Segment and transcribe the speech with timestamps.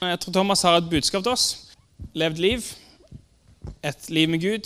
[0.00, 1.74] Jeg tror Thomas har et budskap til oss.
[2.16, 2.64] Levd liv.
[3.84, 4.64] Et liv med Gud.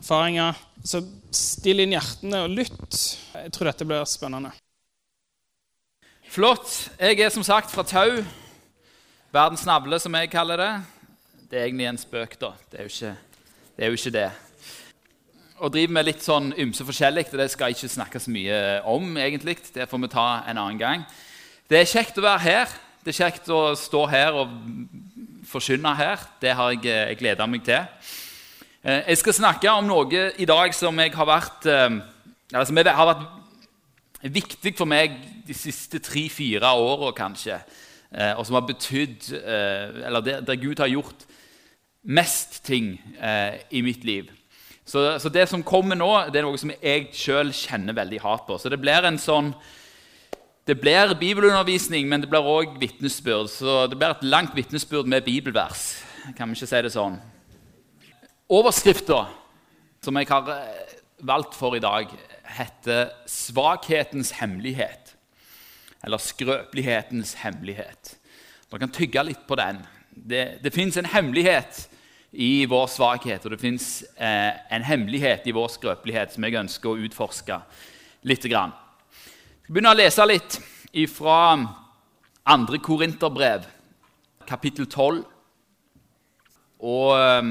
[0.00, 0.58] Erfaringer.
[0.82, 2.98] Så still inn hjertene og lytt.
[3.36, 4.50] Jeg tror dette blir spennende.
[6.26, 6.90] Flott.
[6.98, 8.24] Jeg er som sagt fra Tau.
[9.30, 10.70] Verdens navle, som jeg kaller det.
[11.46, 12.50] Det er egentlig en spøk, da.
[12.72, 13.84] Det er jo ikke det.
[13.84, 14.28] Er jo ikke det.
[15.62, 17.28] Og driver med litt sånn ymse forskjellig.
[17.30, 19.14] Det skal jeg ikke snakke så mye om.
[19.14, 19.60] egentlig.
[19.70, 21.06] Det får vi ta en annen gang.
[21.70, 22.80] Det er kjekt å være her.
[23.02, 24.50] Det er kjekt å stå her og
[25.50, 26.20] forkynne her.
[26.38, 27.80] Det har jeg, jeg gleda meg til.
[28.86, 31.96] Eh, jeg skal snakke om noe i dag som, vært, eh,
[32.54, 35.18] som har vært viktig for meg
[35.48, 37.58] de siste tre-fire åra, kanskje.
[38.14, 41.26] Eh, og som har betydd Eller der, Gud har gjort
[42.06, 43.00] mest ting
[43.70, 44.30] i mitt liv.
[44.86, 48.46] Så, så, det som kommer nå, det er noe som jeg sjøl kjenner veldig hardt
[48.46, 48.62] på.
[48.62, 49.56] Så det blir en sånn
[50.66, 53.50] det blir bibelundervisning, men det blir òg vitnesbyrd.
[53.50, 56.04] Så det blir et langt vitnesbyrd med bibelvers.
[56.36, 57.16] Kan vi ikke si det sånn?
[58.52, 59.24] Overskrifta
[60.02, 60.92] som jeg har eh,
[61.26, 62.10] valgt for i dag,
[62.46, 65.14] heter 'Svakhetens hemmelighet'.
[66.04, 68.16] Eller 'Skrøpelighetens hemmelighet'.
[68.70, 69.82] Dere kan tygge litt på den.
[70.14, 71.88] Det, det fins en hemmelighet
[72.32, 76.90] i vår svakhet, og det fins eh, en hemmelighet i vår skrøpelighet som jeg ønsker
[76.90, 77.58] å utforske
[78.22, 78.46] litt.
[78.46, 78.72] Grann.
[79.72, 80.56] Begynner å lese litt
[81.08, 81.56] fra
[82.44, 82.76] 2.
[82.84, 83.62] Korinterbrev,
[84.44, 85.22] kapittel 12.
[86.84, 87.46] Og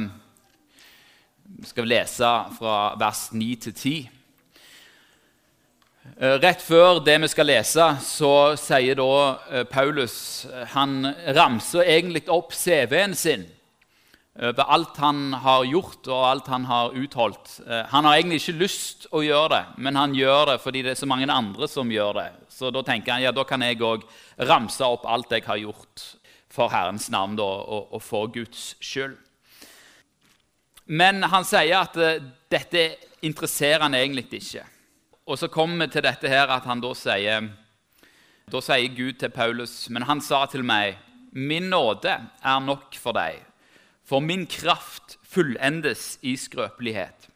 [1.55, 4.11] vi skal lese fra vers 9 til 10.
[6.19, 8.31] Eh, rett før det vi skal lese, så
[8.67, 9.09] sier da
[9.49, 13.49] eh, Paulus Han ramser egentlig opp CV-en sin
[14.39, 17.57] over alt han har gjort og alt han har utholdt.
[17.67, 20.93] Eh, han har egentlig ikke lyst å gjøre det, men han gjør det fordi det
[20.93, 22.29] er så mange andre som gjør det.
[22.47, 24.05] Så da tenker han ja, da kan jeg òg
[24.47, 26.05] ramse opp alt jeg har gjort
[26.51, 29.17] for Herrens navn da, og, og, for Guds skyld.
[30.91, 32.81] Men han sier at uh, dette
[33.23, 34.65] interesserer han egentlig ikke.
[35.27, 37.45] Og så kommer vi til dette her at han da sier
[38.51, 40.97] Da sier Gud til Paulus, men han sa til meg,
[41.31, 43.37] min nåde er nok for deg
[44.05, 47.29] for min kraft fullendes i skrøpelighet.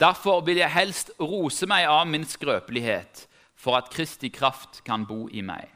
[0.00, 5.28] Derfor vil jeg helst rose meg av min skrøpelighet, for at Kristi kraft kan bo
[5.32, 5.70] i meg.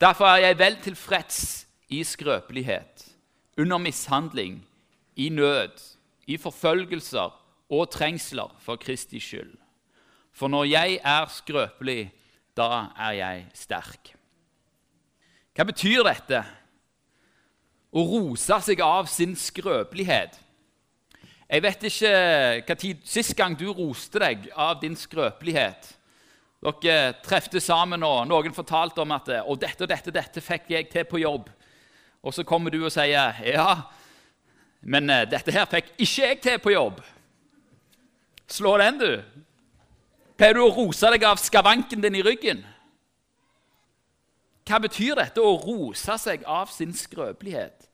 [0.00, 1.40] Derfor er jeg vel tilfreds
[1.88, 3.06] i skrøpelighet,
[3.58, 4.58] under mishandling,
[5.16, 5.78] i nød,
[6.26, 7.30] i forfølgelser
[7.70, 9.54] og trengsler for Kristi skyld.
[10.34, 12.10] For når jeg er skrøpelig,
[12.56, 14.10] da er jeg sterk.
[15.54, 16.42] Hva betyr dette?
[17.94, 20.40] Å rose seg av sin skrøpelighet.
[21.44, 22.14] Jeg vet ikke
[22.66, 25.92] hva tid sist gang du roste deg av din skrøpelighet.
[26.64, 30.88] Dere trefte sammen, og noen fortalte om at og dette og dette, dette fikk jeg
[30.90, 31.50] til på jobb.
[32.24, 33.68] Og så kommer du og sier ja,
[34.80, 37.02] men eh, dette her fikk ikke jeg til på jobb.
[38.50, 39.42] Slå den, du.
[40.36, 42.64] Pleier du å rose deg av skavanken din i ryggen?
[44.64, 47.88] Hva betyr dette å rose seg av sin skrøpelighet?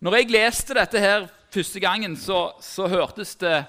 [0.00, 3.64] Når jeg leste dette her første gangen, så, så hørtes det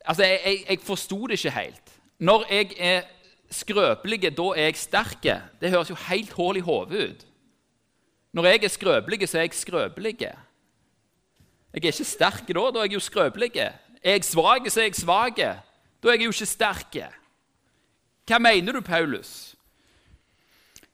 [0.00, 1.90] Altså, Jeg, jeg, jeg forsto det ikke helt.
[2.18, 3.02] Når jeg er
[3.52, 5.26] skrøpelig, da er jeg sterk.
[5.60, 7.26] Det høres jo helt hull i hodet ut.
[8.32, 10.16] Når jeg er skrøpelig, så er jeg skrøpelig.
[10.20, 10.34] Jeg
[11.74, 12.64] er ikke sterk da.
[12.72, 13.50] Da er jeg jo skrøpelig.
[13.56, 15.36] Er jeg svak, så er jeg svak.
[15.36, 16.96] Da er jeg jo ikke sterk.
[18.26, 19.56] Hva mener du, Paulus?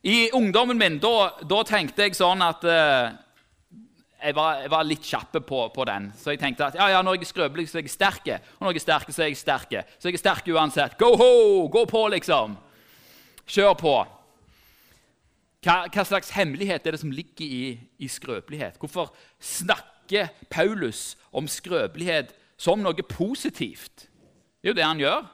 [0.07, 3.15] I ungdommen min da, da tenkte jeg sånn at eh,
[4.21, 6.13] jeg, var, jeg, var, litt kjapp på, på, den.
[6.15, 8.31] Så jeg tenkte at ja, ja, når jeg er skrøpelig, så er jeg sterk.
[8.31, 9.75] Og når jeg er sterk, så er jeg sterk.
[9.99, 10.95] Så jeg er sterk uansett.
[11.01, 11.33] Go ho!
[11.75, 12.55] Gå på, liksom.
[13.51, 13.97] Kjør på.
[15.67, 18.79] Hva, hva, slags hemmelighet er det som ligger i, i skrøpelighet?
[18.79, 19.11] Hvorfor
[19.43, 24.07] snakker Paulus om skrøpelighet som noe positivt?
[24.63, 25.29] Det er jo det han gjør.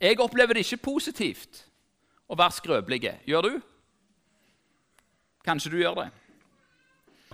[0.00, 1.65] Jeg opplever det ikke positivt
[2.26, 3.16] å være skrøpelige.
[3.26, 3.56] Gjør du?
[5.46, 6.06] Kanskje du gjør det.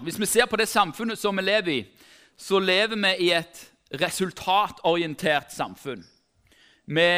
[0.02, 1.82] Hvis vi ser på det samfunnet som vi lever i,
[2.36, 3.60] så lever vi i et
[4.00, 6.02] resultatorientert samfunn.
[6.84, 7.08] Vi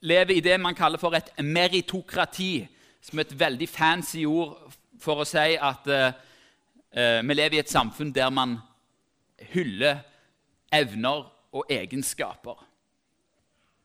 [0.00, 2.66] lever i det man kaller for et meritokrati,
[3.00, 4.56] som er et veldig fancy ord
[5.00, 6.12] for å si at uh,
[7.22, 8.58] vi lever i et samfunn der man
[9.52, 10.02] hyller
[10.74, 11.26] evner
[11.56, 12.58] og egenskaper.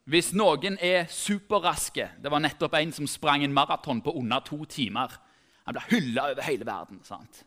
[0.04, 4.64] Hvis noen er superraske Det var nettopp en som sprang en maraton på under to
[4.64, 5.14] timer.
[5.66, 7.00] Han ble hylla over hele verden.
[7.04, 7.44] sant?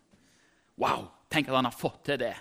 [0.77, 1.09] Wow!
[1.29, 2.35] Tenk at han har fått til det.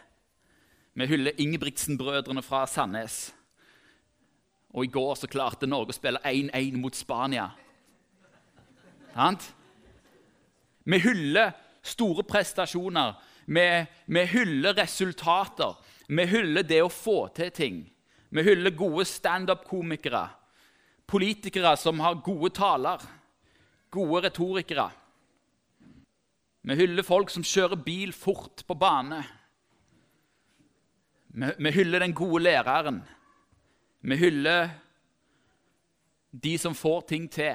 [0.94, 3.34] Vi hyller Ingebrigtsen-brødrene fra Sandnes.
[4.70, 7.48] Og i går så klarte Norge å spille 1-1 mot Spania.
[9.14, 9.48] Sant?
[10.84, 13.14] Vi hyller store prestasjoner.
[13.46, 13.66] Vi,
[14.06, 15.74] vi hyller resultater.
[16.08, 17.82] Vi hyller det å få til ting.
[18.34, 20.28] Vi hyller gode standup-komikere.
[21.06, 23.02] Politikere som har gode taler.
[23.90, 24.88] Gode retorikere.
[26.62, 29.20] Vi hyller folk som kjører bil fort på bane.
[31.34, 33.02] Vi, hyller den gode læreren.
[34.00, 34.68] Vi hyller
[36.32, 37.54] de som får ting til.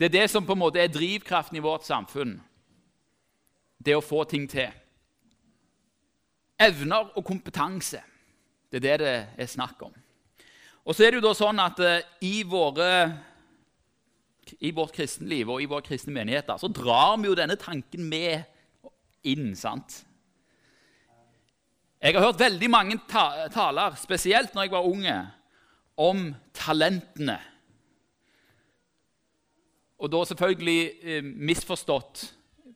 [0.00, 2.38] Det er det som på en måte er drivkraften i vårt samfunn.
[3.84, 4.72] Det å få ting til.
[6.56, 8.00] Evner og kompetanse.
[8.82, 9.94] Det er det det er snakk om.
[10.84, 12.88] Og så er det jo da sånn at uh, i, våre,
[14.60, 18.44] i vårt kristenliv og i våre kristne menigheter så drar vi jo denne tanken med
[19.24, 19.54] inn.
[19.56, 20.02] sant?
[22.04, 25.16] Jeg har hørt veldig mange ta taler, spesielt når jeg var unge,
[25.96, 27.38] om talentene.
[30.04, 32.26] Og da selvfølgelig eh, misforstått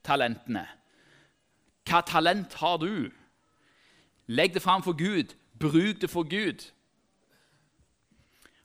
[0.07, 0.63] talentene.
[1.89, 3.11] Hva talent har du?
[4.33, 5.35] Legg det fram for Gud.
[5.59, 6.65] Bruk det for Gud.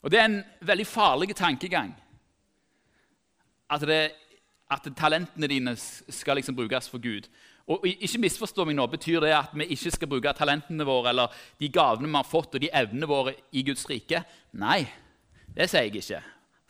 [0.04, 1.96] Og Det er en veldig farlig tankegang.
[3.70, 4.12] At, det,
[4.72, 7.30] at talentene dine skal liksom brukes for Gud.
[7.68, 8.88] Og Ikke misforstå meg nå.
[8.92, 12.56] Betyr det at vi ikke skal bruke talentene våre eller de gavene vi har fått,
[12.56, 14.24] og de evnene våre i Guds rike?
[14.52, 14.84] Nei,
[15.56, 16.22] det sier jeg ikke.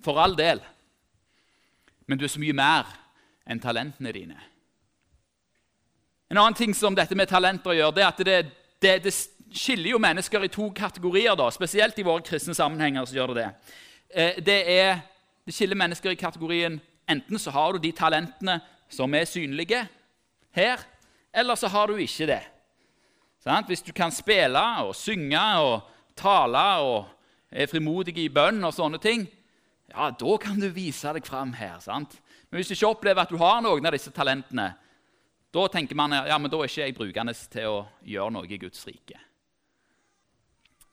[0.06, 0.62] For all del.
[2.06, 2.90] Men du er så mye mer
[3.50, 4.38] enn talentene dine.
[6.30, 8.38] En annen ting som dette med talenter gjør, det er at det,
[8.81, 9.14] det, det
[9.54, 11.36] skiller jo mennesker i to kategorier.
[11.36, 13.06] da, Spesielt i våre kristne sammenhenger.
[13.06, 13.50] så gjør Det det.
[14.10, 15.00] Eh, det, er,
[15.46, 19.88] det skiller mennesker i kategorien enten så har du de talentene som er synlige,
[20.54, 20.80] her,
[21.34, 22.44] eller så har du ikke det.
[23.44, 23.66] Sånn?
[23.68, 27.10] Hvis du kan spille og synge og tale og
[27.52, 29.26] er frimodig i bønn og sånne ting,
[29.90, 31.80] ja, da kan du vise deg fram her.
[31.82, 32.16] sant?
[32.50, 34.72] Men hvis du ikke opplever at du har noen av disse talentene,
[35.54, 38.62] da tenker man ja, men da er ikke jeg brukende til å gjøre noe i
[38.62, 39.20] Guds rike.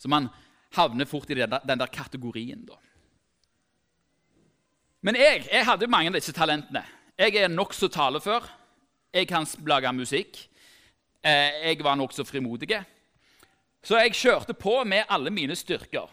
[0.01, 0.31] Så man
[0.77, 2.79] havner fort i den der, den der kategorien, da.
[5.01, 6.83] Men jeg, jeg hadde mange av disse talentene.
[7.21, 8.45] Jeg er nokså talefør.
[9.13, 10.39] Jeg kan lage musikk.
[11.25, 12.77] Eh, jeg var nokså frimodig.
[13.85, 16.09] Så jeg kjørte på med alle mine styrker.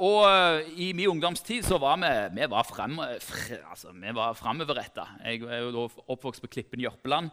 [0.00, 5.06] Og eh, i min ungdomstid så var vi, vi var frem, altså, vi var framoverretta.
[5.24, 7.30] Jeg er jo oppvokst på Klippen Jørpeland,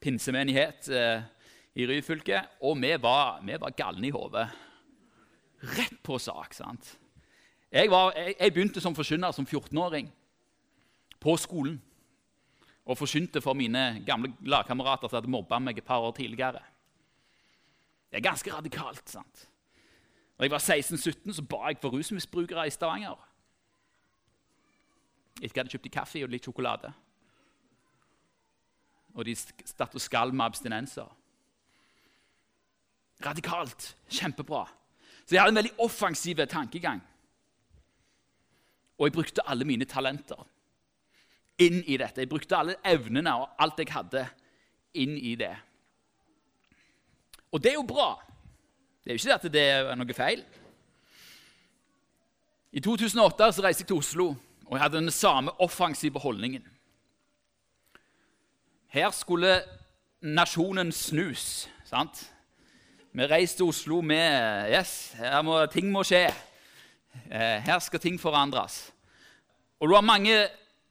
[0.00, 1.24] pinsemenighet eh,
[1.76, 2.40] i Ryfylke.
[2.64, 4.48] Og vi var, vi var galne i hodet.
[5.64, 6.54] Rett på sak.
[6.54, 6.98] sant?
[7.72, 10.12] Jeg, var, jeg, jeg begynte som forkynner som 14-åring
[11.20, 11.80] på skolen
[12.84, 16.60] og forkynte for mine gamle lagkamerater som hadde mobba meg et par år tidligere.
[18.10, 19.08] Det er ganske radikalt.
[19.10, 19.48] sant?
[20.38, 23.16] Når jeg var 16-17, så ba jeg for rusmisbrukere i Stavanger.
[25.40, 26.92] Jeg hadde kjøpt kaffe og litt sjokolade.
[29.14, 31.10] Og de satt og skalv med abstinenser.
[33.24, 33.96] Radikalt.
[34.10, 34.66] Kjempebra.
[35.24, 37.00] Så jeg hadde en veldig offensiv tankegang.
[38.98, 40.44] Og jeg brukte alle mine talenter
[41.58, 42.20] inn i dette.
[42.20, 44.26] Jeg brukte alle evnene og alt jeg hadde,
[44.94, 45.54] inn i det.
[47.52, 48.12] Og det er jo bra.
[49.02, 50.44] Det er jo ikke at det er noe feil.
[52.74, 54.28] I 2008 så reiste jeg til Oslo,
[54.66, 56.64] og jeg hadde den samme offensive holdningen.
[58.94, 59.60] Her skulle
[60.22, 61.68] nasjonen snus.
[61.84, 62.33] sant?
[63.14, 65.14] Vi reiste til Oslo med Yes,
[65.46, 66.24] må, ting må skje.
[67.30, 68.88] Eh, her skal ting forandres.
[69.78, 70.34] Og du har mange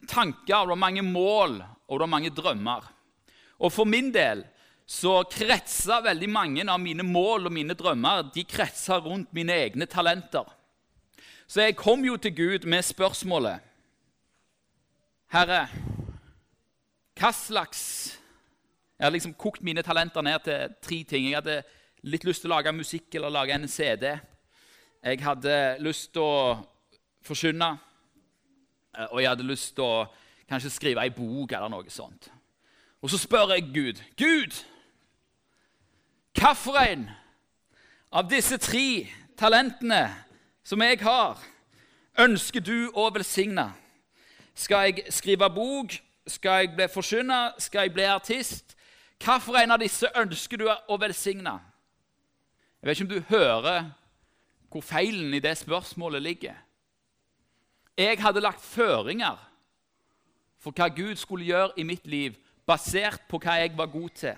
[0.08, 2.88] tanker, du har mange mål og du har mange drømmer.
[3.60, 4.46] Og for min del
[4.88, 9.92] så kretsa veldig mange av mine mål og mine drømmer de kretsa rundt mine egne
[9.92, 10.48] talenter.
[11.44, 13.60] Så jeg kom jo til Gud med spørsmålet
[15.36, 15.66] Herre,
[17.20, 17.86] hva slags
[18.96, 21.26] Jeg har liksom kokt mine talenter ned til tre ting.
[21.28, 21.64] Jeg hadde
[22.04, 24.12] litt lyst til å lage musikk eller lage en CD.
[25.04, 26.60] Jeg hadde lyst til å
[27.24, 27.70] forkynne.
[28.98, 30.06] Eh, og jeg hadde lyst til å
[30.50, 32.30] kanskje skrive ei bok eller noe sånt.
[33.04, 34.60] Og så spør jeg Gud Gud,
[36.40, 37.10] hvilken
[38.12, 40.06] av disse tre talentene
[40.64, 41.40] som jeg har,
[42.20, 43.72] ønsker du å velsigne?
[44.56, 45.96] Skal jeg skrive bok?
[46.28, 47.56] Skal jeg bli forkynner?
[47.60, 48.76] Skal jeg bli artist?
[49.24, 51.60] Hvilken av disse ønsker du å velsigne?
[52.84, 53.86] Jeg vet ikke om du hører
[54.68, 56.56] hvor feilen i det spørsmålet ligger.
[57.98, 59.40] Jeg hadde lagt føringer
[60.60, 62.36] for hva Gud skulle gjøre i mitt liv,
[62.68, 64.36] basert på hva jeg var god til.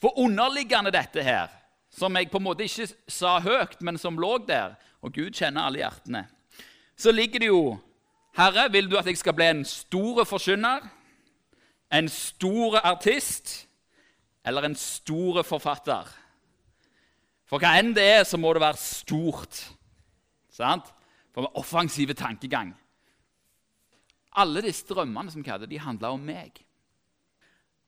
[0.00, 1.52] For underliggende dette her,
[1.92, 4.72] som jeg på en måte ikke sa høyt, men som lå der,
[5.04, 6.24] og Gud kjenner alle hjertene,
[6.96, 7.64] så ligger det jo
[8.36, 10.88] Herre, vil du at jeg skal bli en stor forkynner,
[11.92, 13.66] en stor artist
[14.44, 16.08] eller en stor forfatter?
[17.46, 19.60] For hva enn det er, så må det være stort.
[20.50, 20.88] Sant?
[21.34, 22.72] For med offensive tankegang.
[24.36, 26.58] Alle disse drømmene som hadde, de handla om meg.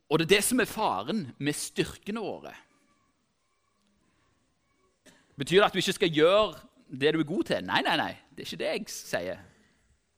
[0.09, 2.55] Og det er det som er faren med styrkene våre.
[5.39, 7.67] Betyr det at du ikke skal gjøre det du er god til?
[7.67, 8.15] Nei, nei, nei.
[8.33, 9.43] Det er ikke det jeg sier.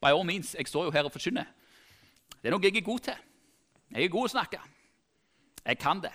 [0.01, 1.49] By all means, Jeg står jo her og forkynner.
[2.41, 3.19] Det er noe jeg er god til.
[3.91, 4.61] Jeg er god å snakke.
[5.67, 6.13] Jeg kan det.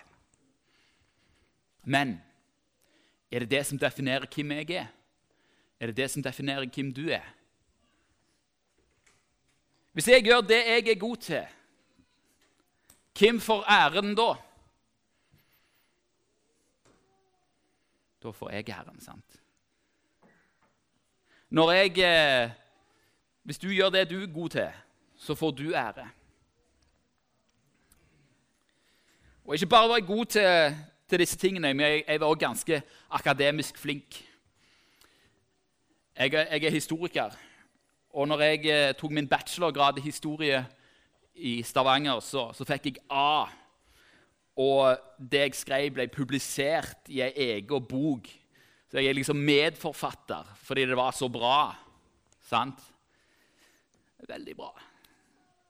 [1.83, 2.15] Men
[3.35, 4.87] er det det som definerer hvem jeg er?
[5.79, 7.25] Er det det som definerer hvem du er?
[9.91, 11.47] Hvis jeg gjør det jeg er god til,
[13.19, 14.29] hvem får æren da?
[18.23, 19.41] Da får jeg æren, sant?
[21.49, 22.51] Når jeg eh,
[23.43, 24.71] Hvis du gjør det du er god til,
[25.15, 26.09] så får du ære.
[29.45, 30.77] Og ikke bare var jeg god til,
[31.09, 32.81] til disse tingene, men jeg, jeg var også ganske
[33.11, 34.17] akademisk flink.
[36.17, 37.35] Jeg, jeg er historiker.
[38.15, 40.65] Og når jeg eh, tok min bachelorgrad i historie
[41.35, 43.45] i Stavanger, så, så, fikk jeg A.
[44.55, 48.29] Og det jeg skrev, ble publisert i ei egen bok.
[48.87, 51.75] Så jeg er liksom medforfatter fordi det var så bra.
[52.47, 52.79] Sant?
[54.25, 54.71] Veldig bra.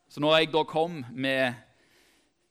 [0.08, 1.58] Så når jeg da kom med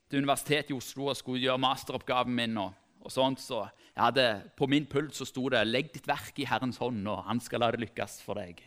[0.09, 4.27] til Universitetet i Oslo og skulle gjøre masteroppgaven min, og, og sånt, så jeg hadde,
[4.57, 7.59] på min pult så sto det 'Legg ditt verk i Herrens hånd, og Han skal
[7.59, 8.61] la det lykkes for deg'.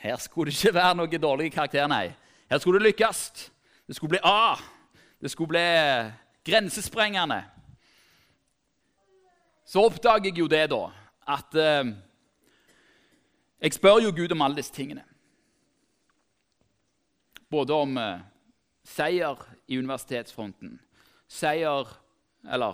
[0.00, 2.14] Her skulle det ikke være noe dårlig karakter, nei.
[2.50, 3.50] Her skulle det lykkes.
[3.86, 4.56] Det skulle bli A.
[5.20, 5.60] Det skulle bli
[6.44, 7.44] grensesprengende.
[9.66, 10.90] Så oppdager jeg jo det, da,
[11.28, 11.92] at eh,
[13.60, 15.04] Jeg spør jo Gud om alle disse tingene.
[17.50, 18.20] Både om eh,
[18.90, 20.78] seier i universitetsfronten,
[21.28, 21.96] seier
[22.40, 22.72] Eller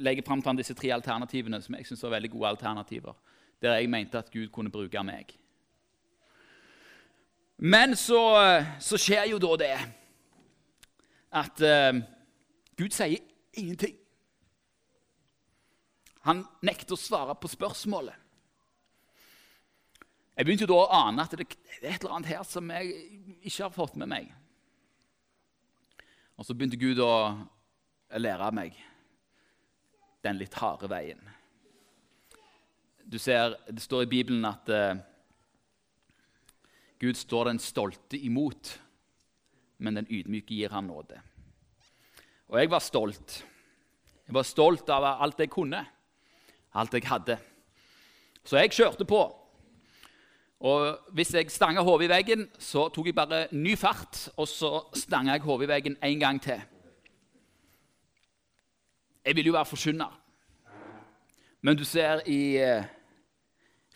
[0.00, 3.12] legger fram til disse tre alternativene som jeg synes var veldig gode alternativer,
[3.60, 5.34] der jeg mente at Gud kunne bruke meg.
[7.58, 8.22] Men så,
[8.80, 9.76] så skjer jo da det
[11.42, 12.00] at uh,
[12.80, 13.20] Gud sier
[13.52, 13.98] ingenting.
[16.24, 18.16] Han nekter å svare på spørsmålet.
[20.32, 22.94] Jeg begynte jo da å ane at det er et eller annet her som jeg
[23.42, 24.30] ikke har fått med meg.
[26.36, 27.12] Og så begynte Gud å
[28.18, 28.76] lære meg
[30.22, 31.20] den litt harde veien.
[33.04, 34.94] Du ser, Det står i Bibelen at uh,
[37.02, 38.78] Gud står den stolte imot,
[39.82, 41.18] men den ydmyke gir han nåde.
[42.52, 43.42] Og jeg var stolt.
[44.22, 45.82] Jeg var stolt av alt jeg kunne,
[46.78, 47.38] alt jeg hadde.
[48.44, 49.22] Så jeg kjørte på.
[50.62, 54.84] Og hvis jeg stanga hodet i veggen, så tok jeg bare ny fart, og så
[54.94, 56.60] stanga jeg hodet i veggen en gang til.
[59.24, 60.20] Jeg ville jo være forkynner.
[61.62, 62.84] Men du ser i uh,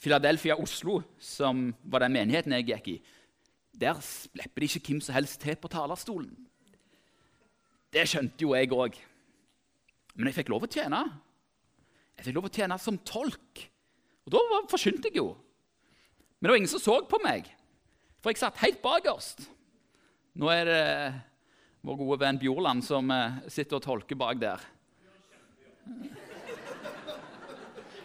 [0.03, 2.99] Philadelphia, Oslo, som var den menigheten jeg gikk i,
[3.81, 6.35] der slipper de ikke hvem som helst til på talerstolen.
[7.93, 8.99] Det skjønte jo jeg òg.
[10.17, 11.05] Men jeg fikk lov å tjene.
[12.17, 13.67] Jeg fikk lov å tjene som tolk.
[14.27, 15.35] Og da forkynte jeg jo.
[16.47, 17.49] Men det var ingen som så på meg,
[18.23, 19.41] for jeg satt helt bakerst.
[20.39, 20.83] Nå er det
[21.83, 24.63] vår gode venn Bjorland som eh, sitter og tolker bak der.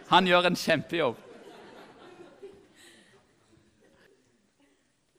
[0.10, 1.22] Han gjør en kjempejobb.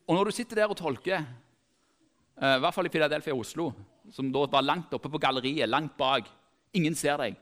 [0.02, 3.71] Og når du sitter der og tolker, eh, i hvert fall i Philadelphia og Oslo,
[4.11, 6.26] som da var langt oppe på galleriet, langt bak
[6.75, 7.38] Ingen ser deg.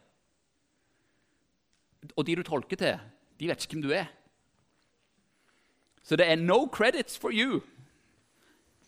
[2.18, 4.10] Og de du tolker til, de vet ikke hvem du er.
[6.10, 7.60] Så det er no credits for you.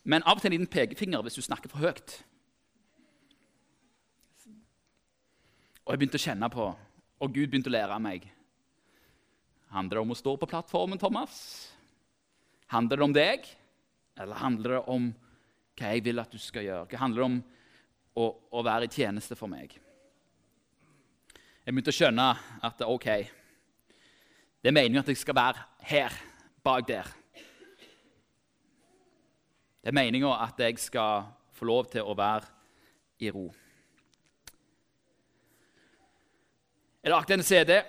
[0.02, 2.16] Men av og til en liten pekefinger hvis du snakker for høyt.
[5.84, 6.64] Og jeg begynte å kjenne på,
[7.22, 8.26] og Gud begynte å lære meg.
[9.70, 11.36] Handler det om å stå på plattformen, Thomas?
[12.74, 13.46] Handler det om deg,
[14.18, 15.08] eller handler det om
[15.78, 16.90] hva jeg vil at du skal gjøre?
[16.90, 17.38] Hva handler det om
[18.18, 19.78] å, å være i tjeneste for meg?
[21.62, 22.28] Jeg begynte å skjønne
[22.66, 23.08] at ok,
[24.58, 26.18] det er meningen at jeg skal være her,
[26.64, 27.08] bak der.
[29.82, 32.46] Det er meninga at jeg skal få lov til å være
[33.18, 33.48] i ro.
[37.02, 37.80] Jeg lagde en CD.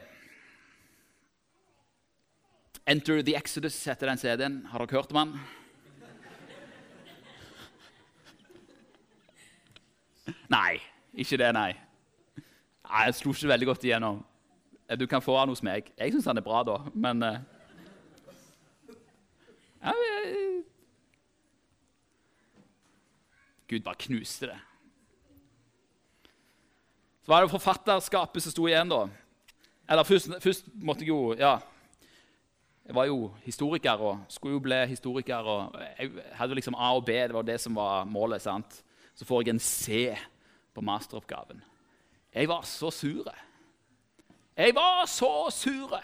[2.89, 4.65] Enter the Exodus heter den CD-en.
[4.65, 5.39] Har dere hørt om den?
[10.49, 10.81] Nei,
[11.13, 11.71] ikke det, nei.
[12.89, 13.05] nei.
[13.05, 14.19] Jeg slo ikke veldig godt igjennom.
[14.99, 15.93] Du kan få den hos meg.
[15.97, 17.37] Jeg syns den er bra, da, men uh,
[19.83, 20.63] ja, men...
[23.67, 24.59] Gud bare knuste det.
[27.23, 29.05] Så var det forfatterskapet som sto igjen, da.
[29.89, 31.59] Eller først, først måtte jeg jo Ja.
[32.83, 35.35] Jeg var jo historiker og skulle jo bli historiker.
[35.35, 38.41] og Jeg hadde liksom A og B, det var det som var målet.
[38.41, 38.83] sant?
[39.15, 40.17] Så får jeg en C
[40.73, 41.63] på masteroppgaven.
[42.33, 43.23] Jeg var så sur.
[44.57, 45.95] Jeg var så sur!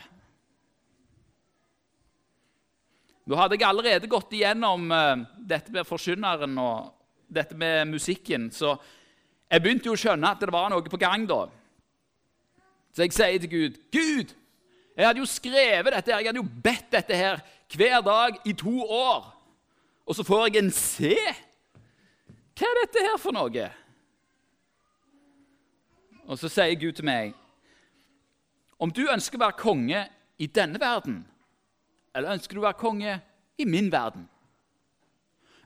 [3.30, 6.96] Da hadde jeg allerede gått igjennom uh, dette med forkynneren og
[7.30, 8.48] dette med musikken.
[8.50, 8.72] Så
[9.46, 11.44] jeg begynte jo å skjønne at det var noe på gang da.
[12.90, 14.34] Så jeg sier til Gud Gud,
[14.98, 18.74] jeg hadde jo skrevet dette, jeg hadde jo bedt dette her hver dag i to
[18.82, 19.30] år.
[20.10, 21.14] Og så får jeg en C.
[22.58, 23.70] Hva er dette her for noe?
[26.26, 27.38] Og så sier Gud til meg
[28.82, 30.02] Om du ønsker å være konge
[30.42, 31.22] i denne verden,
[32.16, 33.16] eller ønsker du å være konge
[33.60, 34.26] i min verden?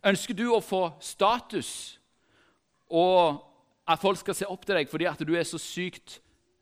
[0.04, 2.00] Ønsker du å få status
[2.94, 3.40] og
[3.88, 6.20] at folk skal se opp til deg fordi at du er så sykt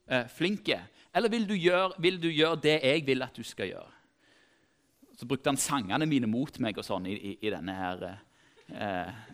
[0.07, 0.77] eh, flinke?
[1.13, 3.97] Eller vil du, gjøre, vil du, gjøre, det jeg vil at du skal gjøre?
[5.17, 9.25] Så brukte han sangene mine mot meg og sånn i, i, i denne her eh,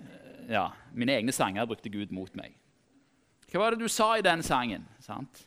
[0.48, 2.56] Ja, mine egne sanger brukte Gud mot meg.
[3.52, 4.88] Hva var det du sa i den sangen?
[5.04, 5.46] Sant?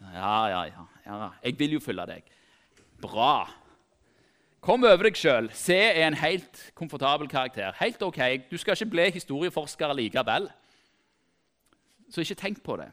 [0.00, 1.18] Ja, ja, ja, ja.
[1.44, 2.30] Jeg vil jo følge deg.
[3.02, 3.48] Bra.
[4.62, 5.48] Kom over deg sjøl.
[5.58, 7.74] C er en helt komfortabel karakter.
[7.80, 8.18] Helt ok.
[8.46, 10.46] Du skal ikke bli historieforsker likevel.
[12.06, 12.86] Så ikke tenk på det.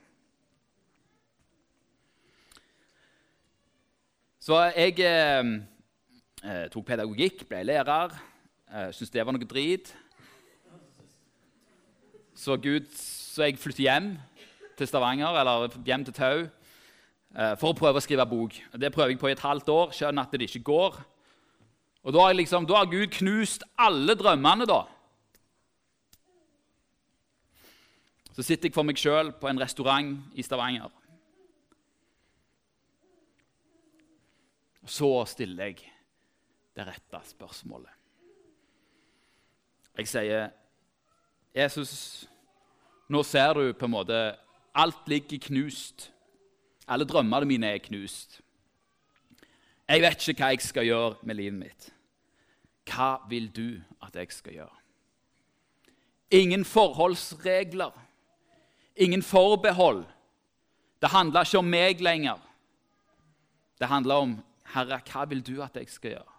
[4.41, 5.51] Så jeg eh,
[6.41, 8.17] eh tok pedagogikk, ble lærer.
[8.73, 9.93] Eh, Syntes det var noe drit.
[12.33, 14.09] Så, Gud, så jeg flyttet hjem
[14.77, 16.41] til Stavanger, eller hjem til Tau,
[17.35, 18.57] eh, for å prøve å skrive bok.
[18.73, 19.93] Det prøver jeg på i et halvt år.
[19.93, 21.01] Skjønner at det ikke går.
[22.09, 24.79] Og da liksom, da har Gud knust alle drømmene, da.
[28.33, 30.89] Så sitter jeg for meg sjøl på en restaurant i Stavanger.
[34.89, 35.83] Så stiller jeg
[36.73, 37.93] det rette spørsmålet.
[39.99, 40.49] Jeg sier,
[41.53, 42.25] 'Jesus,
[43.09, 44.37] nå ser du på en måte
[44.75, 46.11] Alt ligger knust.
[46.87, 48.41] Alle drømmene mine er knust.
[49.89, 51.98] Jeg vet ikke hva jeg skal gjøre med livet mitt.
[52.89, 54.75] Hva vil du at jeg skal gjøre?
[56.31, 57.93] Ingen forholdsregler.
[58.95, 60.05] Ingen forbehold.
[61.01, 62.39] Det handler ikke om meg lenger.
[63.79, 64.35] Det handler om
[64.73, 66.35] Herre, hva vil du at jeg skal gjøre?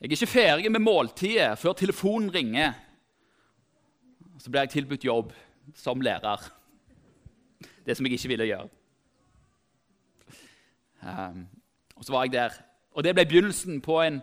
[0.00, 2.72] Jeg er ikke ferdig med måltidet før telefonen ringer.
[4.38, 5.32] Så blir jeg tilbudt jobb
[5.74, 6.52] som lærer.
[7.86, 8.68] Det som jeg ikke ville gjøre.
[11.02, 11.48] Um,
[11.96, 12.50] og så var jeg der.
[12.92, 14.22] Og det ble begynnelsen på en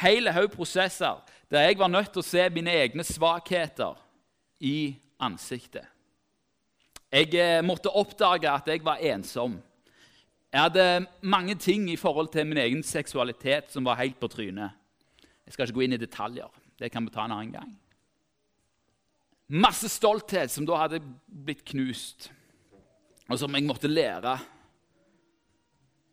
[0.00, 3.98] hel haug prosesser der jeg var nødt til å se mine egne svakheter
[4.64, 5.86] i ansiktet.
[7.14, 9.60] Jeg eh, måtte oppdage at jeg var ensom.
[10.50, 14.74] Jeg hadde mange ting i forhold til min egen seksualitet som var helt på trynet.
[15.46, 16.50] Jeg skal ikke gå inn i detaljer.
[16.78, 17.70] Det kan vi ta en annen gang.
[19.54, 22.30] Masse stolthet som da hadde blitt knust,
[23.28, 24.38] og som jeg måtte lære.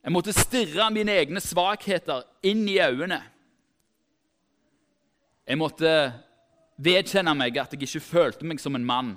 [0.02, 3.22] Jeg måtte stirre mine egne svakheter inn i øynene.
[5.48, 5.92] Jeg måtte
[6.82, 9.16] vedkjenne meg at jeg ikke følte meg som en mann.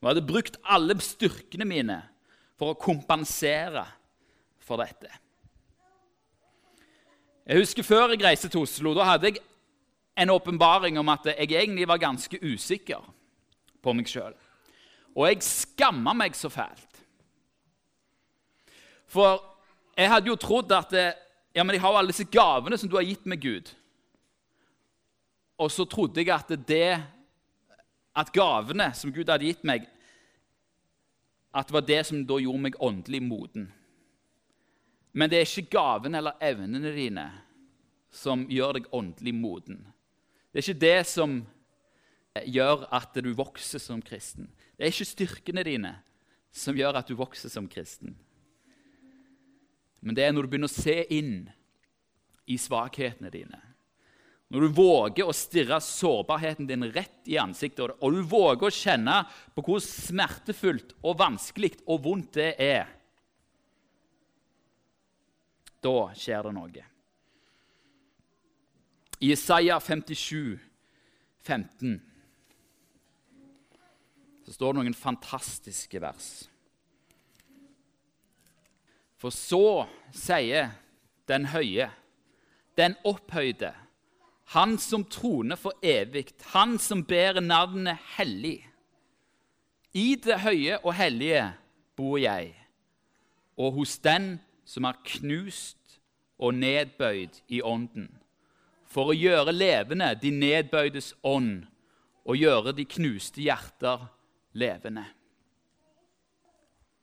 [0.00, 1.98] Jeg hadde brukt alle styrkene mine
[2.60, 3.84] for å kompensere
[4.64, 5.10] for dette.
[7.50, 9.42] Jeg husker Før jeg reiste til Oslo, da hadde jeg
[10.20, 13.02] en åpenbaring om at jeg egentlig var ganske usikker
[13.82, 14.34] på meg sjøl.
[15.16, 17.00] Og jeg skamma meg så fælt.
[19.10, 19.40] For
[19.96, 22.94] jeg hadde jo trodd at ja, men jeg har jo alle disse gavene som du
[22.94, 23.72] har gitt meg, Gud.
[25.60, 27.02] Og så trodde jeg at det
[28.16, 29.84] at gavene som Gud hadde gitt meg,
[31.54, 33.68] at det var det som da gjorde meg åndelig moden.
[35.12, 37.26] Men det er ikke gavene eller evnene dine
[38.14, 39.80] som gjør deg åndelig moden.
[40.50, 41.40] Det er ikke det som
[42.46, 44.48] gjør at du vokser som kristen.
[44.76, 45.94] Det er ikke styrkene dine
[46.54, 48.14] som gjør at du vokser som kristen.
[50.00, 51.50] Men det er når du begynner å se inn
[52.50, 53.58] i svakhetene dine.
[54.50, 59.20] Når du våger å stirre sårbarheten din rett i ansiktet, og du våger å kjenne
[59.54, 62.88] på hvor smertefullt og vanskelig og vondt det er,
[65.80, 66.86] da skjer det noe.
[69.20, 70.58] I Isaiah 57,
[71.46, 72.00] 15
[74.44, 76.28] så står det noen fantastiske vers.
[79.20, 79.86] For så
[80.16, 80.72] sier
[81.30, 81.86] den høye,
[82.80, 83.70] den opphøyde,
[84.50, 88.66] Han som troner for evig, han som bærer navnet hellig.
[89.94, 91.44] I det høye og hellige
[91.96, 92.54] bor jeg,
[93.56, 96.00] og hos den som er knust
[96.38, 98.08] og nedbøyd i ånden,
[98.90, 101.66] for å gjøre levende de nedbøydes ånd
[102.24, 104.06] og gjøre de knuste hjerter
[104.58, 105.04] levende.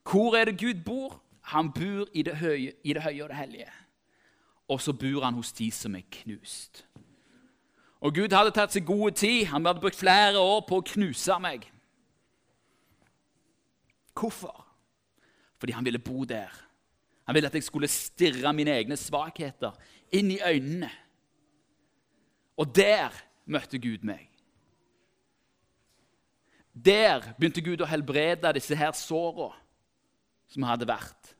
[0.07, 1.19] Hvor er det Gud bor?
[1.51, 3.71] Han bor i det høye, i det høye og det hellige.
[4.67, 6.86] Og så bor han hos de som er knust.
[8.01, 9.47] Og Gud hadde tatt seg god tid.
[9.51, 11.65] Han hadde brukt flere år på å knuse meg.
[14.17, 14.65] Hvorfor?
[15.57, 16.53] Fordi han ville bo der.
[17.25, 19.75] Han ville at jeg skulle stirre mine egne svakheter
[20.15, 20.89] inn i øynene.
[22.57, 23.13] Og der
[23.45, 24.29] møtte Gud meg.
[26.73, 29.49] Der begynte Gud å helbrede disse her såra
[30.47, 31.33] som hadde vært.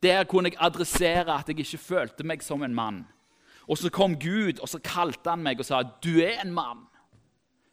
[0.00, 3.00] Der kunne jeg adressere at jeg ikke følte meg som en mann.
[3.70, 6.86] Og så kom Gud, og så kalte han meg og sa, 'Du er en mann'.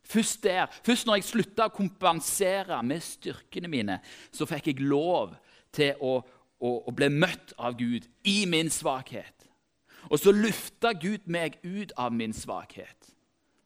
[0.04, 4.00] Først der, først når jeg slutta å kompensere med styrkene mine,
[4.32, 5.36] så fikk jeg lov
[5.76, 6.22] til å,
[6.60, 9.50] å, å bli møtt av Gud i min svakhet.
[10.08, 13.12] Og så lufta Gud meg ut av min svakhet,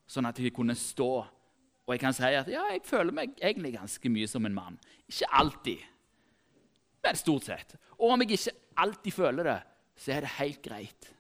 [0.10, 1.12] sånn at jeg kunne stå.
[1.86, 4.80] Og jeg kan si at ja, jeg føler meg egentlig ganske mye som en mann.
[5.12, 5.86] Ikke alltid,
[7.04, 7.76] men stort sett.
[8.00, 9.62] Og om jeg ikke alltid føler det,
[9.98, 11.12] så er det helt greit.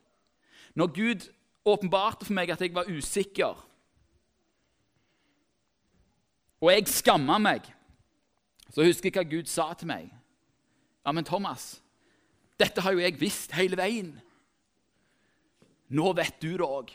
[0.75, 1.27] Når Gud
[1.65, 3.67] åpenbarte for meg at jeg var usikker,
[6.61, 7.65] og jeg skamma meg,
[8.69, 10.11] så husker jeg hva Gud sa til meg.
[11.01, 11.81] Ja, men Thomas,
[12.61, 14.13] dette har jo jeg visst hele veien.
[15.91, 16.93] Nå vet du det òg.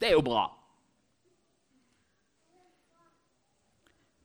[0.00, 0.48] Det er jo bra.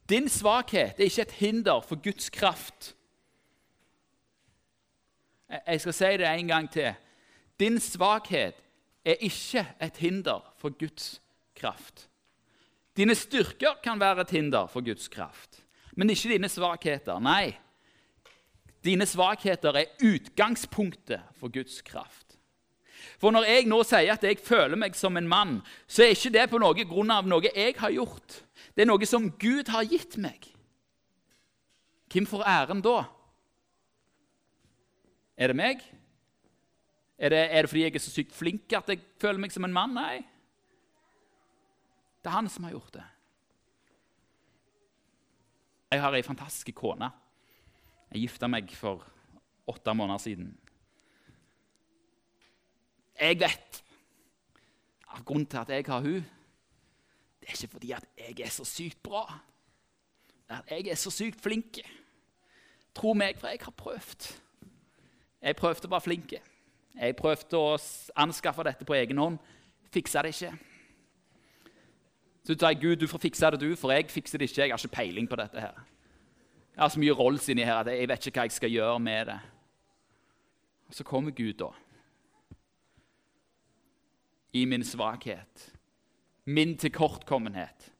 [0.10, 2.95] Din svakhet er ikke et hinder for Guds kraft.
[5.49, 6.93] Jeg skal si det en gang til.
[7.60, 8.58] Din svakhet
[9.06, 11.22] er ikke et hinder for Guds
[11.56, 12.10] kraft.
[12.98, 15.63] Dine styrker kan være et hinder for Guds kraft,
[15.96, 17.20] men ikke dine svakheter.
[17.20, 17.56] Nei,
[18.84, 22.38] dine svakheter er utgangspunktet for Guds kraft.
[23.20, 26.34] For når jeg nå sier at jeg føler meg som en mann, så er ikke
[26.36, 28.41] det på noe grunn av noe jeg har gjort.
[28.76, 30.52] Det er noe som Gud har gitt meg.
[32.12, 33.04] Hvem får æren da?
[35.36, 35.84] Er det meg?
[37.17, 39.63] Er det, er det, fordi jeg er så sykt flink at jeg føler meg som
[39.67, 39.95] en mann?
[39.95, 40.19] Nei.
[42.19, 43.06] Det er han som har gjort det.
[45.93, 47.08] Jeg har ei fantastisk kone.
[48.12, 49.06] Jeg gifta meg for
[49.71, 50.49] åtte måneder siden.
[53.15, 53.84] Jeg vet
[55.15, 56.25] at grunnen til at jeg har hun,
[57.39, 59.23] det er ikke fordi at jeg er så sykt bra.
[60.47, 61.80] Det er At jeg er så sykt flink.
[62.95, 64.41] Tro meg, for jeg har prøvd.
[65.41, 66.34] Jeg prøvde å være flink.
[66.95, 67.75] Jeg prøvde å
[68.15, 69.39] anskaffe dette på egen hånd.
[69.91, 70.53] Fiksa det ikke.
[72.45, 74.62] Så sa jeg Gud, du får fikse det, du, for jeg fikser det ikke.
[74.62, 75.60] Jeg har ikke peiling på dette.
[75.60, 75.81] her.
[76.75, 78.99] Jeg har så mye rolls inni her at jeg vet ikke hva jeg skal gjøre
[78.99, 79.39] med det.
[80.88, 81.71] Og Så kommer Gud, da.
[84.53, 85.73] I min svakhet.
[86.45, 87.91] Min tilkortkommenhet.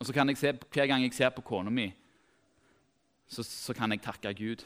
[0.00, 1.92] Og så kan jeg se, Hver gang jeg ser på kona mi,
[3.28, 4.64] så, så kan jeg takke Gud.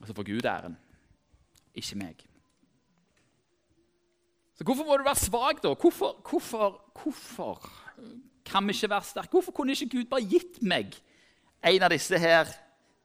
[0.00, 0.76] Og så får Gud æren,
[1.74, 2.24] ikke meg.
[4.54, 5.74] Så Hvorfor må du være svak, da?
[5.74, 7.70] Hvorfor, hvorfor, hvorfor
[8.46, 9.30] kan vi ikke være sterke?
[9.30, 10.94] Hvorfor kunne ikke Gud bare gitt meg
[11.64, 12.50] en av disse her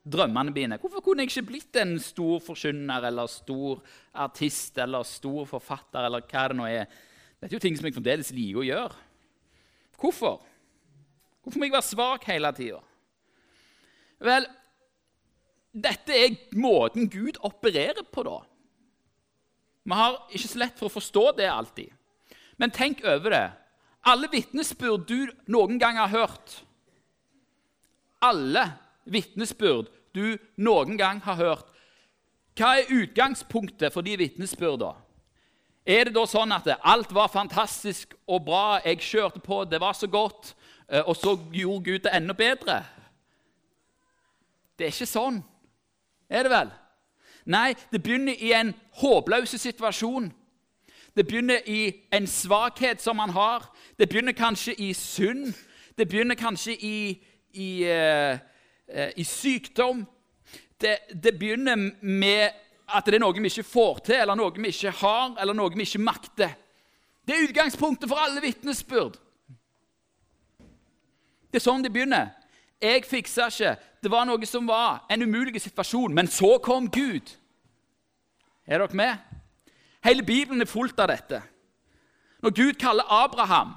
[0.06, 0.78] drømmene mine?
[0.78, 3.82] Hvorfor kunne jeg ikke blitt en stor forkynner eller stor
[4.14, 6.86] artist eller stor forfatter eller hva det nå er?
[7.40, 9.04] Dette er jo ting som jeg fremdeles liker å gjøre.
[10.00, 10.40] Hvorfor?
[11.42, 12.82] Hvorfor må jeg være svak hele tida?
[14.20, 14.46] Vel,
[15.72, 18.40] dette er måten Gud opererer på, da.
[19.90, 21.90] Vi har ikke så lett for å forstå det alltid.
[22.60, 23.46] Men tenk over det.
[24.10, 26.54] Alle vitnesbyrd du noen gang har hørt
[28.24, 28.62] Alle
[29.04, 31.68] vitnesbyrd du noen gang har hørt.
[32.58, 34.98] Hva er utgangspunktet for de vitnesbyrdene?
[35.90, 39.96] Er det da sånn at alt var fantastisk og bra, jeg kjørte på, det var
[39.98, 40.52] så godt,
[40.90, 42.82] eh, og så gjorde Gud det enda bedre?
[44.78, 45.40] Det er ikke sånn.
[46.30, 46.70] Er det vel?
[47.50, 50.30] Nei, det begynner i en håpløs situasjon.
[51.16, 53.66] Det begynner i en svakhet som man har.
[53.98, 55.54] Det begynner kanskje i synd.
[55.98, 58.38] Det begynner kanskje i, i, uh,
[59.18, 60.06] i sykdom.
[60.82, 62.50] Det, det, begynner med
[62.96, 65.74] at det er noe vi ikke får til, eller noe vi ikke har, eller noe
[65.76, 66.54] vi ikke makter.
[67.28, 69.18] Det er utgangspunktet for alle vitnesbyrd.
[71.50, 72.32] Det er sånn det begynner.
[72.82, 73.76] Jeg fiksa ikke.
[74.04, 76.14] Det var noe som var en umulig situasjon.
[76.16, 77.36] Men så kom Gud.
[78.66, 79.18] Er dere med?
[80.06, 81.42] Hele Bibelen er fullt av dette.
[82.40, 83.76] Når Gud kaller Abraham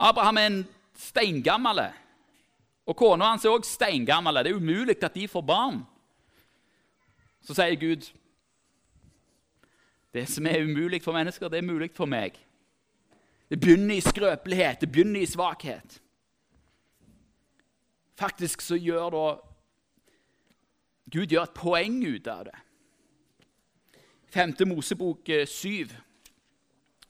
[0.00, 0.62] Abraham er en
[0.96, 1.82] steingammel,
[2.88, 4.34] og kona hans er også steingammel.
[4.34, 5.82] Det er umulig at de får barn.
[7.44, 8.08] Så sier Gud
[10.10, 12.34] det som er umulig for mennesker, det er mulig for meg.
[13.50, 16.00] Det begynner i skrøpelighet, det begynner i svakhet.
[18.20, 19.28] Faktisk så gjør da
[21.10, 22.58] Gud gjør et poeng ut av det.
[24.30, 25.88] Femte Mosebok 7,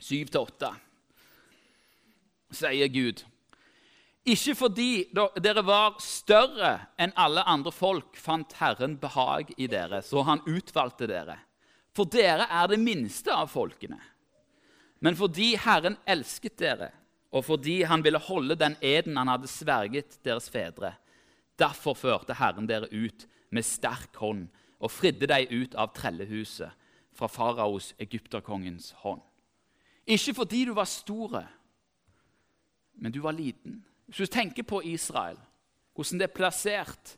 [0.01, 0.71] 7-8,
[2.63, 3.21] sier Gud
[4.31, 4.91] ikke fordi
[5.41, 11.09] dere var større enn alle andre folk, fant Herren behag i dere, så han utvalgte
[11.09, 11.39] dere.
[11.97, 13.99] For dere er det minste av folkene.
[15.01, 16.91] Men fordi Herren elsket dere,
[17.31, 20.95] og fordi han ville holde den eden han hadde sverget deres fedre,
[21.59, 24.49] derfor førte Herren dere ut med sterk hånd
[24.81, 26.73] og fridde deg ut av trellehuset
[27.15, 29.21] fra faraos, egypterkongens hånd.
[30.07, 31.45] Ikke fordi du var store,
[32.95, 33.85] men du var liten.
[34.07, 35.39] Hvis du tenker på Israel,
[35.95, 37.17] hvordan det er plassert,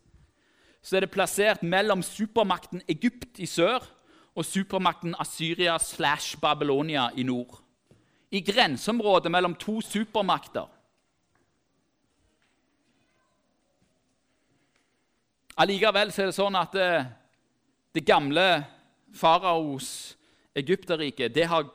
[0.82, 3.86] så er det plassert mellom supermakten Egypt i sør
[4.34, 7.61] og supermakten Assyria slash Babylonia i nord.
[8.32, 10.68] I grenseområdet mellom to supermakter.
[15.60, 17.10] Allikevel er det sånn at det, eh,
[17.92, 18.64] det gamle
[19.12, 20.16] faraos
[20.56, 21.68] Egypterrike det har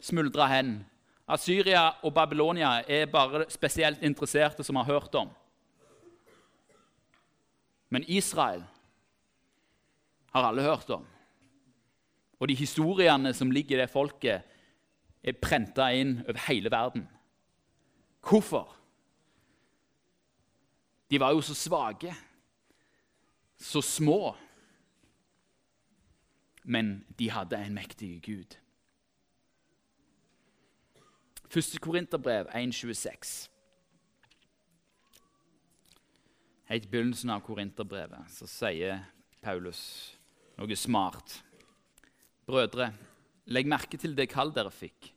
[0.00, 0.84] smuldra hen.
[1.26, 5.30] Assyria og Babylonia er bare spesielt interesserte som har hørt om.
[7.90, 8.62] Men Israel
[10.30, 11.06] har alle hørt om.
[12.40, 14.46] Og de historiene som ligger i det folket,
[15.22, 17.08] er prenta inn over hele verden.
[18.20, 18.76] Hvorfor?
[21.10, 22.14] De var jo så svake,
[23.58, 24.36] så små.
[26.64, 28.56] Men de hadde en mektig Gud.
[31.50, 33.50] Første Korinterbrev 1,26.
[36.70, 39.00] Helt i begynnelsen av Korinterbrevet så sier
[39.42, 39.80] Paulus
[40.54, 41.40] noe smart.
[42.46, 42.92] Brødre,
[43.46, 45.12] legg merke til det kall dere fikk.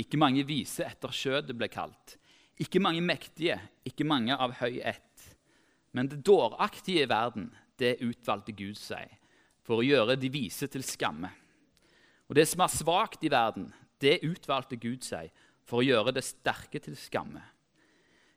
[0.00, 2.16] Ikke mange vise etter skjødet ble kalt.
[2.60, 5.28] Ikke mange mektige, ikke mange av høy ett.
[5.94, 7.48] Men det dåraktige i verden,
[7.78, 9.10] det utvalgte Gud seg,
[9.64, 11.30] for å gjøre de vise til skamme.
[12.28, 13.70] Og det som er svakt i verden,
[14.02, 15.30] det utvalgte Gud seg,
[15.64, 17.42] for å gjøre det sterke til skamme.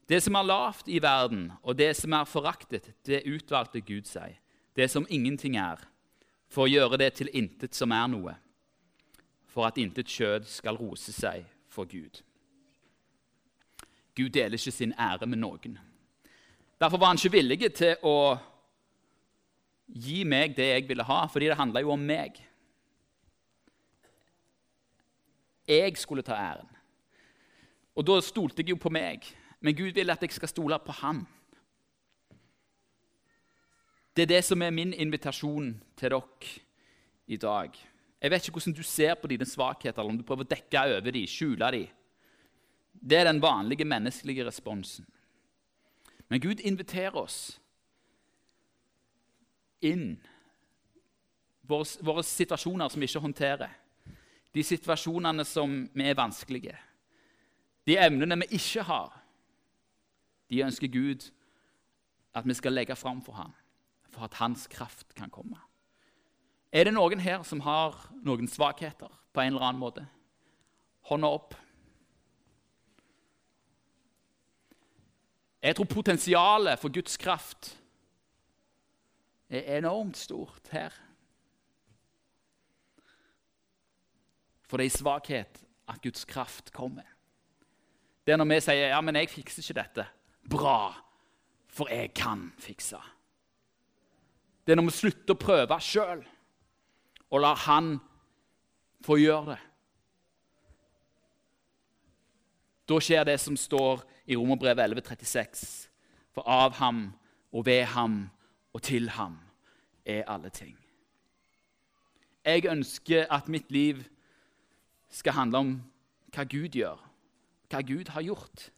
[0.07, 4.37] Det som er lavt i verden, og det som er foraktet, det utvalgte Gud seg,
[4.77, 5.81] det som ingenting er,
[6.47, 8.37] for å gjøre det til intet som er noe,
[9.47, 12.21] for at intet kjød skal rose seg for Gud.
[14.17, 15.77] Gud deler ikke sin ære med noen.
[16.79, 18.37] Derfor var han ikke villig til å
[19.87, 22.41] gi meg det jeg ville ha, fordi det handla jo om meg.
[25.67, 26.69] Jeg skulle ta æren.
[27.95, 29.25] Og da stolte jeg jo på meg.
[29.59, 31.25] Men Gud vil at jeg skal stole på ham.
[34.15, 36.21] Det er det som er min invitasjon til dere
[37.27, 37.73] i dag.
[38.21, 40.83] Jeg vet ikke hvordan du ser på dine svakheter, eller om du prøver å dekke
[40.97, 41.91] over dem, skjule dem.
[42.97, 45.05] Det er den vanlige menneskelige responsen.
[46.27, 47.59] Men Gud inviterer oss
[49.85, 50.17] inn.
[51.67, 53.77] Våre, våre situasjoner som vi ikke håndterer.
[54.55, 56.75] De situasjonene som vi er vanskelige.
[57.87, 59.13] De evnene vi ikke har,
[60.49, 61.29] de ønsker Gud
[62.35, 63.53] at vi skal legge fram for ham,
[64.11, 65.59] for at hans kraft kan komme.
[66.71, 70.03] Er det noen her som har noen svakheter på en eller annen måte?
[71.07, 71.55] Hånda opp.
[75.63, 77.73] Jeg tror potensialet for Guds kraft
[79.49, 80.93] er enormt stort her.
[84.67, 87.07] For det er i svakhet at Guds kraft kommer.
[88.27, 90.05] Det er når vi sier ja, men jeg fikser ikke dette.
[90.51, 90.91] Bra,
[91.71, 92.99] for jeg kan fikse.
[94.67, 96.25] Det er når vi slutter å prøve sjøl
[97.29, 97.97] og lar Han
[99.05, 99.59] få gjøre det.
[102.87, 105.87] Da skjer det som står i Romerbrevet 11,36.
[106.31, 107.09] For av ham
[107.51, 108.29] og ved ham
[108.73, 109.39] og til ham
[110.05, 110.77] er alle ting.
[112.45, 114.03] Jeg ønsker at mitt liv
[115.11, 115.73] skal handle om
[116.31, 117.01] hva Gud gjør,
[117.71, 118.69] hva Gud har gjort.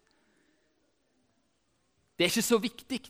[2.18, 3.02] Det er ikke så viktig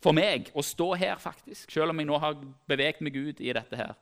[0.00, 3.52] for meg å stå her, faktisk, selv om jeg nå har beveget meg ut i
[3.52, 3.94] dette her.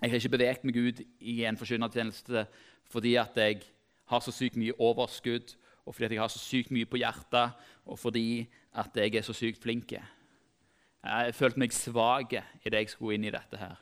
[0.00, 2.46] Jeg har ikke beveget meg ut i en forkynnertjeneste
[2.88, 3.64] fordi at jeg
[4.08, 7.52] har så sykt mye overskudd, og fordi at jeg har så sykt mye på hjertet,
[7.84, 9.92] og fordi at jeg er så sykt flink.
[9.92, 13.76] Jeg følte meg svak idet jeg skulle inn i dette her.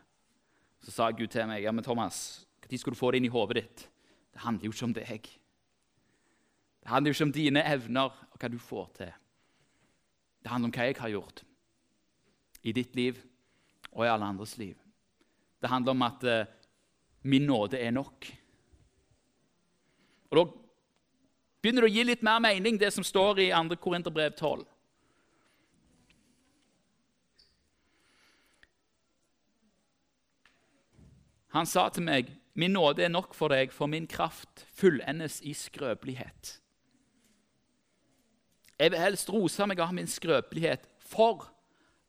[0.83, 3.33] Så sa Gud til meg ja, men Thomas, når skal du få det inn i
[3.33, 3.87] hodet ditt?
[4.33, 5.29] Det handler jo ikke om deg.
[6.83, 9.12] Det handler jo ikke om dine evner og hva du får til.
[10.42, 11.44] Det handler om hva jeg har gjort
[12.62, 13.22] i ditt liv
[13.92, 14.86] og i alle andres liv.
[15.60, 16.46] Det handler om at uh,
[17.22, 18.26] min nåde er nok.
[20.30, 20.44] Og Da
[21.62, 23.76] begynner det å gi litt mer mening, det som står i 2.
[23.82, 24.64] Korinterbrev 12.
[31.56, 35.52] Han sa til meg, 'Min nåde er nok for deg, for min kraft fullendes i
[35.52, 36.60] skrøpelighet.'
[38.78, 41.50] Jeg vil helst rose meg av min skrøpelighet for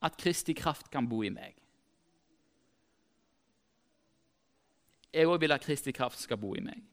[0.01, 1.57] at Kristi kraft kan bo i meg.
[5.17, 6.84] Jeg òg vil at Kristi kraft skal bo i meg.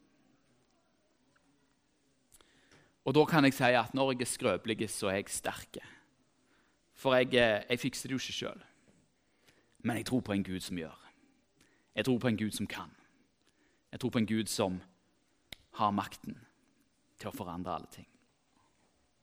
[3.05, 5.77] Og da kan jeg si at når jeg er skrøpelig, så er jeg sterk.
[6.97, 8.63] For jeg, eh, jeg fikser det jo ikke sjøl.
[9.85, 11.01] Men jeg tror på en Gud som gjør.
[11.95, 12.91] Jeg tror på en Gud som kan.
[13.93, 14.81] Jeg tror på en Gud som
[15.73, 16.39] har makten
[17.19, 18.09] til å forandre alle ting.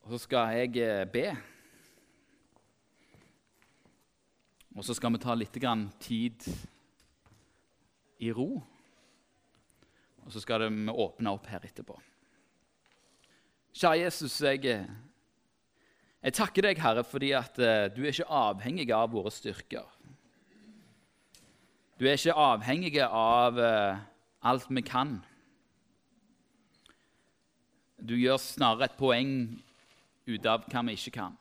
[0.06, 1.26] Og så skal jeg eh, be.
[4.76, 5.58] Og så skal vi ta litt
[6.00, 6.46] tid
[8.20, 8.62] i ro.
[10.32, 11.98] Og så skal vi åpne opp her etterpå.
[13.76, 14.86] Kjære Jesus, jeg, eh,
[16.24, 19.90] jeg takker deg, Herre, fordi at uh, du er ikke avhengig av våre styrker.
[22.00, 24.00] Du er ikke avhengig av uh,
[24.48, 25.18] alt vi kan.
[28.00, 29.36] Du gjør snarere et poeng
[30.32, 31.36] ut av hva vi ikke kan.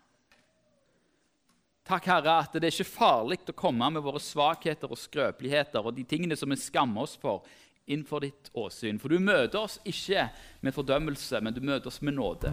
[1.86, 5.94] Takk, Herre, at det er ikke farlig å komme med våre svakheter og skrøpeligheter og
[5.94, 7.46] de tingene som vi skammer oss for,
[7.86, 8.98] innenfor ditt åsyn.
[9.00, 10.28] For du møter oss ikke
[10.64, 12.52] med fordømmelse, men du møter oss med nåde.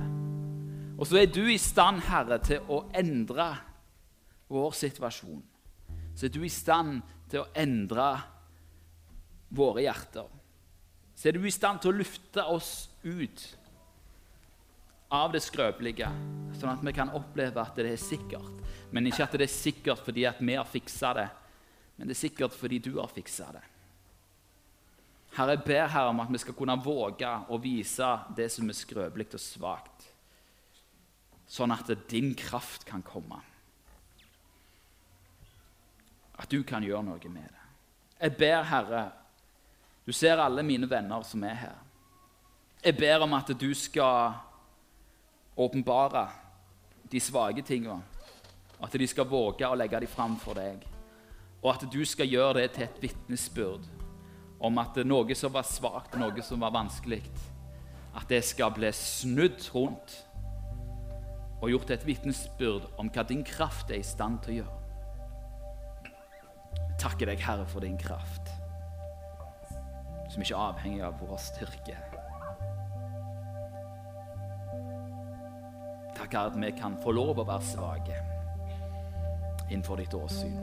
[0.98, 3.52] Og så er du i stand, Herre, til å endre
[4.50, 5.44] vår situasjon.
[6.18, 8.10] Så er du i stand til å endre
[9.54, 10.26] våre hjerter.
[11.18, 13.46] Så er du i stand til å lufte oss ut
[15.14, 16.10] av det skrøpelige,
[16.58, 18.58] sånn at vi kan oppleve at det er sikkert.
[18.92, 21.28] Men ikke at det er sikkert fordi vi har fiksa det,
[21.98, 23.64] men det er sikkert fordi du har fiksa det.
[25.36, 28.78] Herre, jeg ber Herre om at vi skal kunne våge å vise det som er
[28.78, 30.08] skrøpelig og svakt,
[31.48, 33.40] sånn at din kraft kan komme.
[36.38, 37.66] At du kan gjøre noe med det.
[38.18, 39.06] Jeg ber, Herre
[40.08, 41.80] Du ser alle mine venner som er her.
[42.80, 44.38] Jeg ber om at du skal
[45.58, 46.22] åpenbare
[47.12, 48.00] de svake tingene.
[48.80, 50.86] At de skal våge å legge dem fram for deg.
[51.60, 53.97] Og at du skal gjøre det til et vitnesbyrd
[54.60, 57.22] om at noe som var svakt, noe som var vanskelig,
[58.18, 60.16] at det skal bli snudd rundt
[61.62, 64.76] og gjort et vitnesbyrd om hva din kraft er i stand til å gjøre.
[66.98, 68.50] Takker deg, Herre, for din kraft,
[70.34, 71.98] som ikke er avhengig av vår styrke.
[76.18, 78.18] Takk at vi kan få lov å være svake
[79.70, 80.58] innenfor ditt åsyn.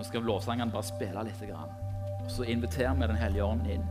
[0.00, 1.40] Nå skal lovsangene bare spille litt.
[1.52, 3.82] Og så inviterer vi Den hellige ånd inn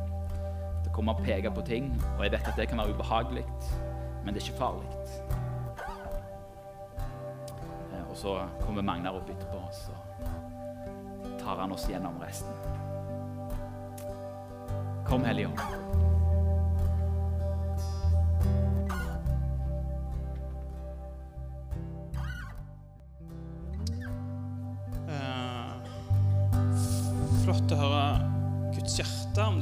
[0.82, 1.92] til å komme og peke på ting.
[2.18, 3.44] Og jeg vet at det kan være ubehagelig,
[4.24, 4.88] men det er ikke farlig.
[7.94, 12.58] Eh, og så kommer Magnar opp etterpå, og tar han oss gjennom resten.
[15.06, 15.89] Kom, Hellige Ånd.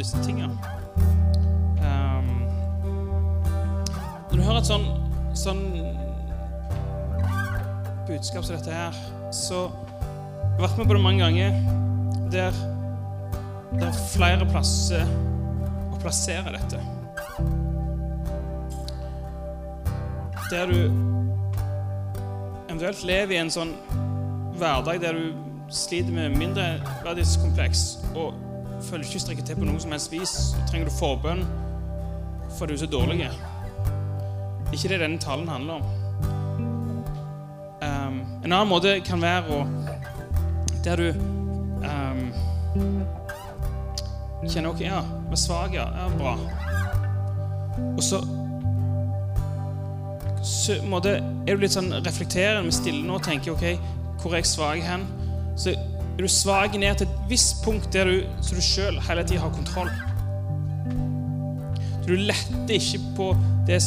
[0.08, 0.58] Disse tingene.
[1.84, 2.28] Um,
[4.30, 4.86] når du hører et sånn,
[5.36, 5.64] sånn
[8.08, 8.96] budskap som dette her,
[9.36, 11.60] så jeg har vært med på det mange ganger
[12.32, 12.56] der
[13.74, 15.04] det er flere plasser
[15.92, 16.80] å plassere dette.
[20.48, 20.80] Der du
[22.70, 23.76] eventuelt lever i en sånn
[24.56, 25.32] hverdag der du
[25.68, 28.47] sliter med mindreverdighetskompleks og
[28.88, 31.44] føler ikke strekker til på noe som helst vis, så trenger du forbønn
[32.58, 33.18] for du er så dårlig.
[33.18, 35.82] Det er ikke det denne talen handler om.
[37.82, 39.60] Um, en annen måte kan være å
[40.84, 41.10] Der du
[41.84, 42.22] um,
[44.48, 45.88] kjenner OK, ja, var svak, ja.
[45.98, 46.38] ja bra.
[47.98, 48.22] Og så
[50.48, 51.18] så måte,
[51.48, 53.66] er du litt sånn reflekterende, stille nå og tenker OK,
[54.22, 55.04] hvor er jeg svak hen?
[55.60, 55.74] Så
[56.18, 59.44] er du svak ned til et visst punkt der du, så du sjøl hele tida
[59.44, 59.92] har kontroll.
[62.02, 63.28] Så du letter ikke på
[63.68, 63.82] det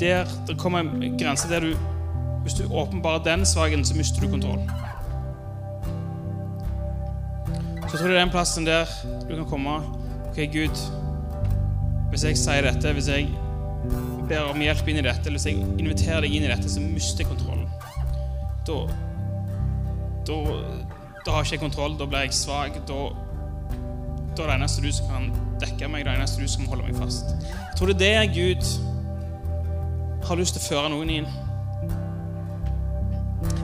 [0.00, 1.74] der det kommer en grense der du
[2.42, 4.60] Hvis du åpenbarer den svakheten, så mister du kontroll.
[7.88, 8.84] Så jeg du det er den plassen der
[9.28, 9.70] du kan komme.
[10.28, 10.82] Ok, Gud,
[12.10, 13.28] hvis jeg sier dette, hvis jeg
[14.28, 16.82] ber om hjelp inn i dette, eller hvis jeg inviterer deg inn i dette, så
[16.84, 17.70] mister jeg kontrollen.
[18.68, 18.76] Da,
[20.28, 20.36] da,
[21.26, 21.98] da har ikke jeg kontroll.
[21.98, 22.74] Da blir jeg svak.
[22.88, 22.98] Da,
[24.36, 25.30] da er det eneste du som kan
[25.62, 27.32] dekke meg, det eneste du som holder meg fast.
[27.44, 28.64] Jeg tror det er det Gud
[30.24, 31.28] har lyst til å føre noen inn.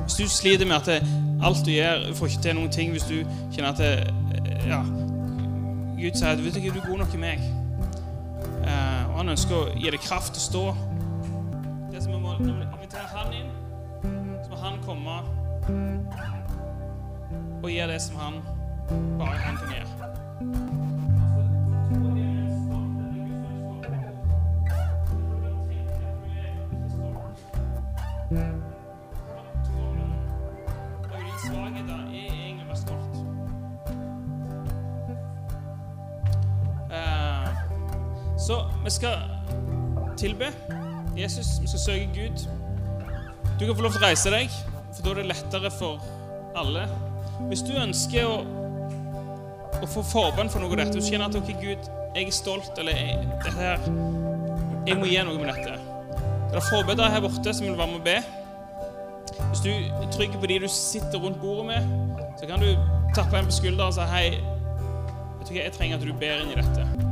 [0.04, 1.04] Hvis du sliter med at
[1.42, 3.22] alt du gjør, får ikke til noen ting Hvis du
[3.54, 3.92] kjenner at det,
[4.68, 4.82] ja,
[5.96, 7.46] Gud sier at vet du, ikke, du er god nok i meg.
[8.60, 10.64] Eh, og han ønsker å gi deg kraft til å stå.
[11.92, 13.50] Det som vi må, Når vi inviterer han inn,
[14.44, 16.39] så må han komme
[17.62, 18.34] og gjør det som han
[19.18, 19.86] bare han kan gjøre.
[36.90, 37.48] Eh,
[38.38, 39.18] Så vi skal
[40.16, 40.44] tilbe
[41.16, 42.48] Jesus, vi skal søke Gud.
[43.60, 44.50] Du kan få lov til å reise deg,
[44.94, 46.00] for da er det lettere for
[46.56, 47.09] alle.
[47.48, 48.40] Hvis du ønsker å,
[49.80, 52.72] å få forbønn for noe av dette, du kjenner at ok, Gud, jeg er stolt,
[52.78, 53.86] eller jeg, det her,
[54.88, 55.78] jeg må gjøre noe med dette.
[56.50, 58.18] Det er forbedere her borte som vil være med å be.
[59.50, 62.74] Hvis du er trygg på de du sitter rundt bordet med, så kan du
[63.14, 64.26] tappe en på skulderen og si hei,
[65.38, 67.09] vet du hva, jeg trenger at du ber inn i dette.